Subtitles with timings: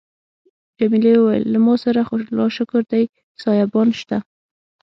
[0.79, 3.03] جميلې وويل: له ما سره خو لا شکر دی
[3.41, 4.17] سایبان شته.